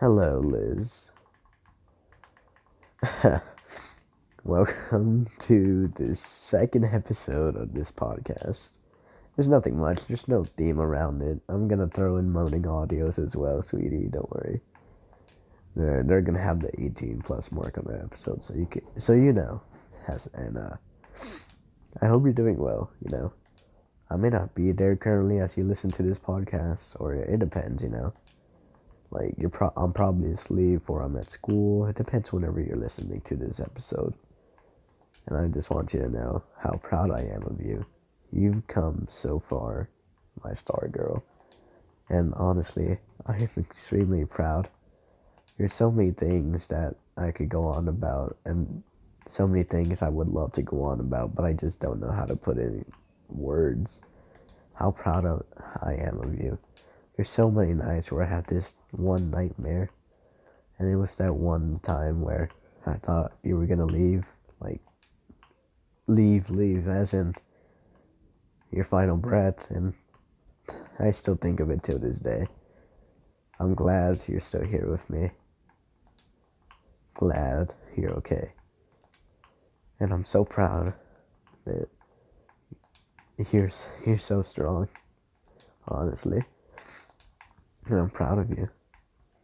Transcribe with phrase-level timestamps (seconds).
[0.00, 1.12] Hello, Liz.
[4.44, 8.70] Welcome to the second episode of this podcast.
[9.36, 11.38] There's nothing much, there's no theme around it.
[11.50, 14.62] I'm gonna throw in moaning audios as well, sweetie, don't worry.
[15.76, 19.12] They're, they're gonna have the 18 plus mark on the episode, so you can, so
[19.12, 19.60] you know.
[20.06, 20.76] Has and uh,
[22.00, 22.90] I hope you're doing well.
[23.04, 23.32] You know,
[24.10, 27.82] I may not be there currently as you listen to this podcast, or it depends.
[27.82, 28.14] You know,
[29.10, 31.86] like you're pro- I'm probably asleep or I'm at school.
[31.86, 34.14] It depends whenever you're listening to this episode.
[35.26, 37.84] And I just want you to know how proud I am of you.
[38.32, 39.88] You've come so far,
[40.44, 41.22] my star girl.
[42.08, 44.68] And honestly, I am extremely proud.
[45.58, 48.82] There's so many things that I could go on about, and
[49.26, 52.10] so many things I would love to go on about, but I just don't know
[52.10, 52.84] how to put in
[53.28, 54.00] words.
[54.74, 55.44] How proud of
[55.82, 56.58] I am of you.
[57.16, 59.90] There's so many nights where I had this one nightmare,
[60.78, 62.48] and it was that one time where
[62.86, 64.24] I thought you were gonna leave,
[64.60, 64.80] like
[66.06, 67.34] leave, leave, as in
[68.70, 69.94] your final breath, and
[70.98, 72.46] I still think of it till this day.
[73.58, 75.30] I'm glad you're still here with me.
[77.14, 78.52] Glad you're okay.
[79.98, 80.94] And I'm so proud
[81.66, 81.88] that
[83.52, 83.70] you're,
[84.06, 84.88] you're so strong,
[85.88, 86.42] honestly.
[87.86, 88.68] And I'm proud of you.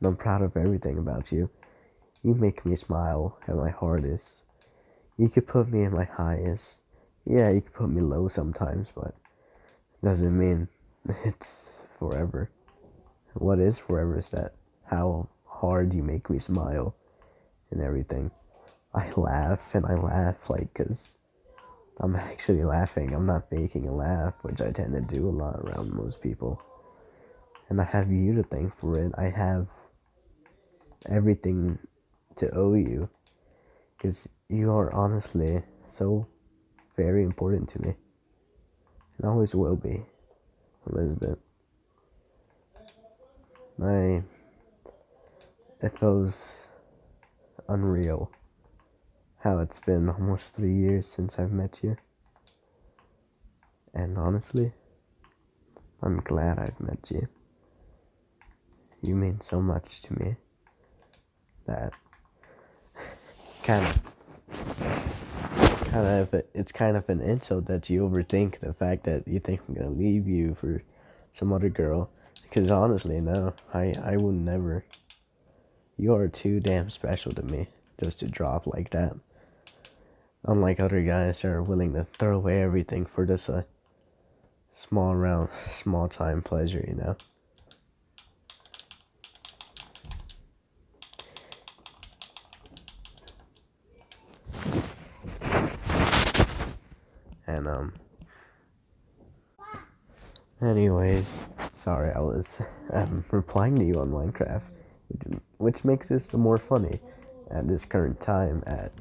[0.00, 1.50] And I'm proud of everything about you.
[2.22, 4.42] You make me smile at my hardest.
[5.16, 6.80] You could put me at my highest.
[7.24, 9.14] Yeah, you could put me low sometimes, but
[10.02, 10.68] doesn't mean
[11.24, 12.50] it's forever.
[13.34, 16.94] What is forever is that how hard you make me smile
[17.70, 18.30] and everything.
[18.94, 21.18] I laugh and I laugh like because
[21.98, 23.14] I'm actually laughing.
[23.14, 26.62] I'm not faking a laugh, which I tend to do a lot around most people.
[27.68, 29.12] And I have you to thank for it.
[29.18, 29.66] I have
[31.08, 31.78] everything
[32.36, 33.08] to owe you
[33.96, 36.26] because you are honestly so
[36.96, 37.94] very important to me
[39.18, 40.04] and always will be,
[40.90, 41.38] Elizabeth.
[43.78, 44.22] My
[45.82, 46.66] it feels
[47.68, 48.30] unreal
[49.38, 51.96] how it's been almost three years since I've met you.
[53.94, 54.72] And honestly,
[56.02, 57.28] I'm glad I've met you.
[59.02, 60.36] You mean so much to me
[61.66, 61.92] that
[63.62, 64.02] kind of
[65.90, 69.60] kind of it's kind of an insult that you overthink the fact that you think
[69.68, 70.82] I'm gonna leave you for
[71.32, 72.10] some other girl.
[72.42, 74.84] Because honestly, no, I I would never.
[75.96, 77.68] You are too damn special to me
[77.98, 79.16] just to drop like that.
[80.44, 83.66] Unlike other guys that are willing to throw away everything for just a
[84.70, 87.16] small round, small time pleasure, you know.
[97.66, 97.92] And um
[100.60, 101.38] anyways,
[101.74, 102.60] sorry I was
[102.92, 104.62] um, replying to you on Minecraft,
[105.08, 107.00] which, which makes this more funny
[107.50, 108.92] at this current time at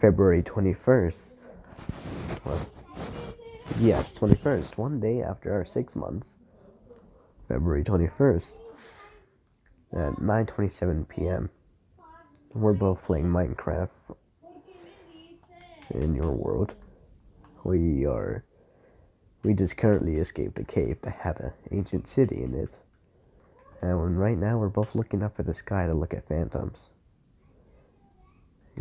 [0.00, 1.44] February 21st.
[2.44, 2.66] Well,
[3.80, 6.28] yes, 21st, one day after our 6 months.
[7.48, 8.58] February 21st
[9.92, 11.48] at 9:27 p.m.
[12.54, 13.88] We're both playing Minecraft
[15.90, 16.74] in your world.
[17.66, 18.44] We are
[19.42, 22.78] we just currently escaped a cave that had an ancient city in it.
[23.82, 26.90] And right now we're both looking up at the sky to look at phantoms.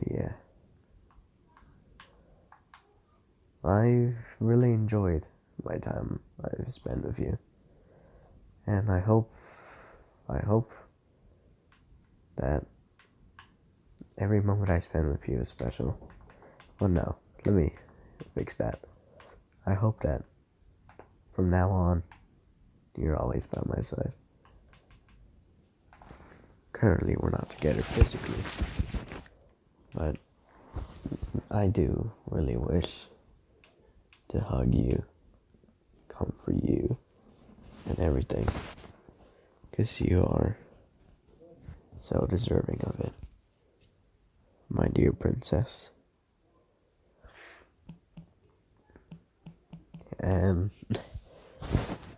[0.06, 0.34] Yeah.
[3.64, 5.26] I've really enjoyed
[5.64, 7.40] my time I've spent with you.
[8.68, 9.34] And I hope
[10.30, 10.72] I hope
[12.38, 12.64] that
[14.20, 15.98] every moment I spend with you is special.
[16.80, 17.16] Well no,
[17.48, 17.74] let me
[18.34, 18.80] fix that.
[19.66, 20.24] I hope that
[21.34, 22.04] from now on,
[22.98, 24.14] you're always by my side.
[26.72, 28.44] Currently, we're not together physically,
[29.94, 30.18] but
[31.50, 33.08] I do really wish
[34.30, 35.04] to hug you,
[36.10, 36.98] comfort you,
[37.88, 38.48] and everything.
[39.70, 40.58] Because you are
[42.00, 43.14] so deserving of it,
[44.70, 45.92] my dear princess.
[50.26, 50.72] And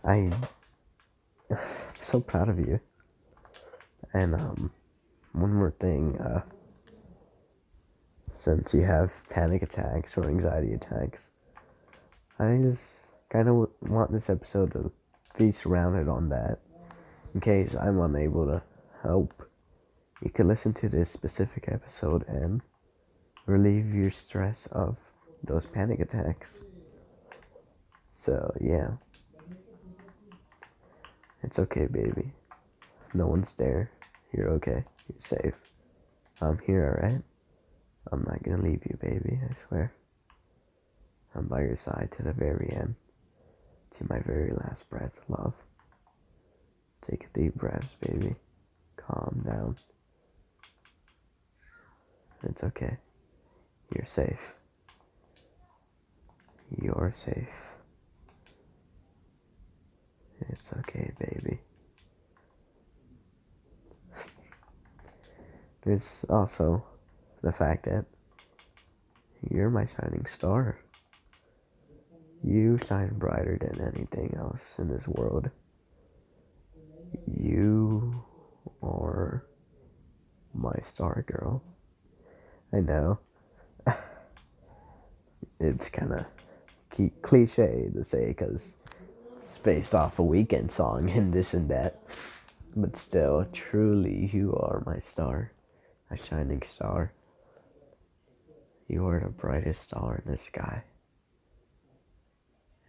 [0.06, 0.36] I am
[2.02, 2.80] so proud of you.
[4.14, 4.72] And um,
[5.34, 6.42] one more thing, uh,
[8.34, 11.32] since you have panic attacks or anxiety attacks,
[12.40, 14.90] I just kind of want this episode to
[15.38, 16.60] be surrounded on that,
[17.34, 18.64] in case I'm unable to
[19.04, 19.34] help,
[20.24, 22.62] you can listen to this specific episode and
[23.48, 24.96] relieve your stress of
[25.44, 26.62] those panic attacks.
[28.18, 28.90] So, yeah.
[31.44, 32.34] It's okay, baby.
[33.14, 33.92] No one's there.
[34.34, 34.84] You're okay.
[35.08, 35.54] You're safe.
[36.42, 37.22] I'm here, alright?
[38.12, 39.94] I'm not gonna leave you, baby, I swear.
[41.36, 42.96] I'm by your side to the very end.
[43.98, 45.54] To my very last breath, love.
[47.02, 48.36] Take a deep breath, baby.
[48.98, 49.78] Calm down.
[52.44, 52.98] It's okay.
[53.96, 54.54] You're safe.
[56.82, 57.67] You're safe.
[60.42, 61.60] It's okay, baby.
[65.84, 66.84] There's also
[67.42, 68.06] the fact that
[69.50, 70.78] you're my shining star.
[72.44, 75.50] You shine brighter than anything else in this world.
[77.26, 78.24] You
[78.84, 79.46] are
[80.54, 81.64] my star girl.
[82.74, 83.20] I know.
[85.60, 86.26] it's kind of
[87.22, 88.76] cliche to say because
[89.38, 92.02] it's based off a Weeknd song and this and that.
[92.76, 95.52] But still, truly, you are my star,
[96.12, 97.14] a shining star.
[98.88, 100.84] You are the brightest star in the sky.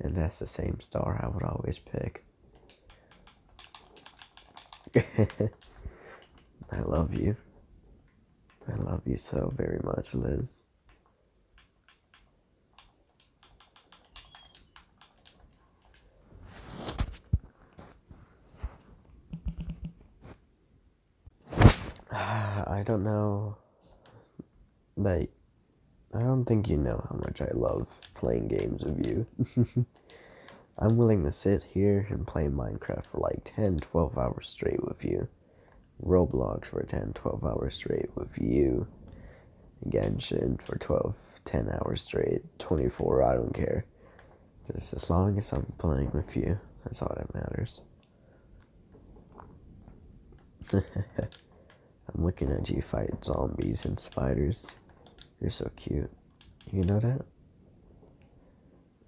[0.01, 2.25] And that's the same star I would always pick.
[6.71, 7.37] I love you.
[8.71, 10.61] I love you so very much, Liz.
[22.79, 23.57] I don't know.
[24.97, 25.33] Like,
[26.15, 29.27] I don't think you know how much I love playing games with you.
[30.79, 35.05] I'm willing to sit here and play Minecraft for like 10, 12 hours straight with
[35.05, 35.27] you.
[36.01, 38.87] Roblox for 10, 12 hours straight with you.
[39.89, 41.17] Genshin for 12,
[41.47, 42.43] 10 hours straight.
[42.61, 43.87] 24, I don't care.
[44.73, 47.81] Just as long as I'm playing with you, that's all that matters.
[52.15, 54.67] I'm looking at you fight zombies and spiders.
[55.41, 56.11] You're so cute.
[56.73, 57.25] You know that?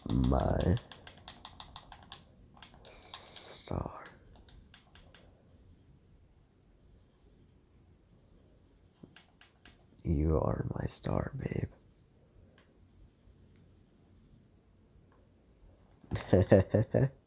[0.08, 0.76] my
[3.02, 3.90] star.
[10.04, 11.70] You are my star, babe.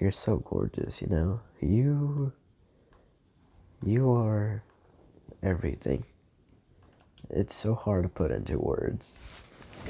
[0.00, 1.40] You're so gorgeous, you know.
[1.60, 2.32] You
[3.84, 4.62] you are
[5.42, 6.04] everything.
[7.28, 9.12] It's so hard to put into words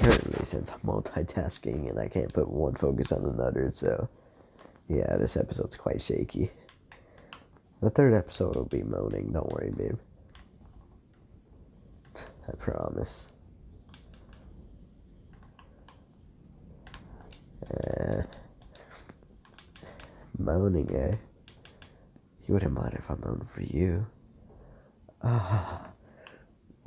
[0.01, 4.09] currently since I'm multitasking and I can't put one focus on another, so
[4.89, 6.51] yeah, this episode's quite shaky.
[7.81, 9.97] The third episode will be moaning, don't worry, babe.
[12.47, 13.27] I promise.
[17.69, 18.23] Uh,
[20.45, 21.15] moaning, eh?
[22.47, 24.05] You wouldn't mind if I moaned for you.
[25.23, 25.87] Ah.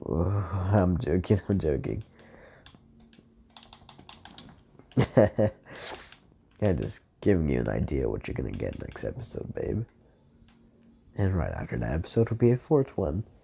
[0.06, 2.04] I'm joking, I'm joking.
[5.16, 5.50] yeah,
[6.60, 9.84] just giving you an idea what you're gonna get next episode, babe.
[11.16, 13.24] And right after that episode will be a fourth one.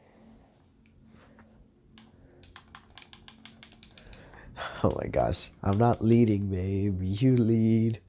[4.83, 7.03] Oh my gosh, I'm not leading, babe.
[7.03, 8.01] You lead.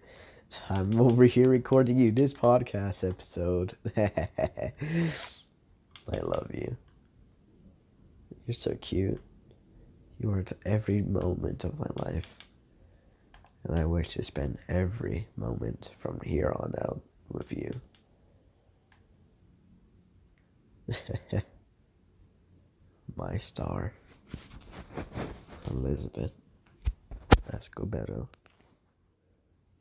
[0.70, 3.76] I'm over here recording you this podcast episode.
[3.98, 4.74] I
[6.22, 6.76] love you.
[8.46, 9.22] You're so cute.
[10.20, 12.28] You are to every moment of my life
[13.64, 17.72] and I wish to spend every moment from here on out with you.
[23.16, 23.94] My star,
[25.70, 26.32] Elizabeth
[27.54, 28.28] Escobedo.